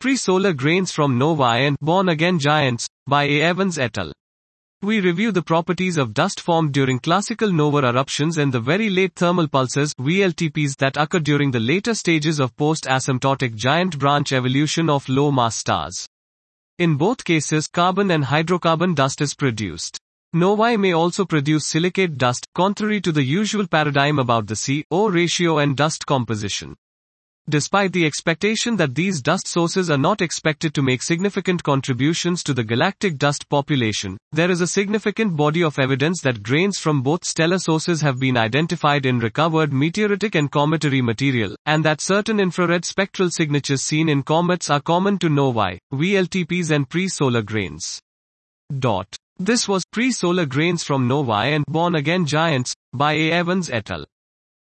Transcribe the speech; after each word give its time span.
Pre-solar 0.00 0.52
grains 0.52 0.92
from 0.92 1.18
novae 1.18 1.66
and 1.66 1.76
born-again 1.80 2.38
giants, 2.38 2.86
by 3.08 3.24
A. 3.24 3.40
Evans 3.40 3.78
et 3.78 3.98
al. 3.98 4.12
We 4.80 5.00
review 5.00 5.32
the 5.32 5.42
properties 5.42 5.96
of 5.96 6.14
dust 6.14 6.38
formed 6.40 6.72
during 6.72 7.00
classical 7.00 7.50
nova 7.50 7.78
eruptions 7.78 8.38
and 8.38 8.52
the 8.52 8.60
very 8.60 8.90
late 8.90 9.16
thermal 9.16 9.48
pulses 9.48 9.92
VLTPs 10.00 10.76
that 10.76 10.96
occur 10.96 11.18
during 11.18 11.50
the 11.50 11.58
later 11.58 11.94
stages 11.94 12.38
of 12.38 12.56
post-asymptotic 12.56 13.56
giant 13.56 13.98
branch 13.98 14.32
evolution 14.32 14.88
of 14.88 15.08
low-mass 15.08 15.56
stars. 15.56 16.06
In 16.78 16.94
both 16.94 17.24
cases, 17.24 17.66
carbon 17.66 18.12
and 18.12 18.22
hydrocarbon 18.22 18.94
dust 18.94 19.20
is 19.20 19.34
produced. 19.34 19.98
Novae 20.32 20.76
may 20.76 20.92
also 20.92 21.24
produce 21.24 21.66
silicate 21.66 22.16
dust, 22.16 22.46
contrary 22.54 23.00
to 23.00 23.10
the 23.10 23.24
usual 23.24 23.66
paradigm 23.66 24.20
about 24.20 24.46
the 24.46 24.54
C-O 24.54 25.08
ratio 25.08 25.58
and 25.58 25.76
dust 25.76 26.06
composition. 26.06 26.76
Despite 27.48 27.94
the 27.94 28.04
expectation 28.04 28.76
that 28.76 28.94
these 28.94 29.22
dust 29.22 29.48
sources 29.48 29.88
are 29.88 29.96
not 29.96 30.20
expected 30.20 30.74
to 30.74 30.82
make 30.82 31.02
significant 31.02 31.62
contributions 31.62 32.42
to 32.42 32.52
the 32.52 32.62
galactic 32.62 33.16
dust 33.16 33.48
population, 33.48 34.18
there 34.32 34.50
is 34.50 34.60
a 34.60 34.66
significant 34.66 35.34
body 35.34 35.62
of 35.62 35.78
evidence 35.78 36.20
that 36.20 36.42
grains 36.42 36.78
from 36.78 37.00
both 37.00 37.24
stellar 37.24 37.58
sources 37.58 38.02
have 38.02 38.20
been 38.20 38.36
identified 38.36 39.06
in 39.06 39.18
recovered 39.18 39.70
meteoritic 39.70 40.34
and 40.34 40.50
cometary 40.50 41.00
material, 41.00 41.56
and 41.64 41.82
that 41.86 42.02
certain 42.02 42.38
infrared 42.38 42.84
spectral 42.84 43.30
signatures 43.30 43.82
seen 43.82 44.10
in 44.10 44.22
comets 44.22 44.68
are 44.68 44.82
common 44.82 45.16
to 45.16 45.30
novae, 45.30 45.78
VLTPs 45.94 46.70
and 46.70 46.86
pre-solar 46.90 47.40
grains. 47.40 47.98
Dot. 48.78 49.16
This 49.38 49.66
was 49.66 49.86
Pre-Solar 49.90 50.44
Grains 50.44 50.84
from 50.84 51.08
Novae 51.08 51.54
and 51.54 51.64
Born 51.64 51.94
Again 51.94 52.26
Giants 52.26 52.74
by 52.92 53.14
A. 53.14 53.30
Evans 53.30 53.70
et 53.70 53.90
al. 53.90 54.04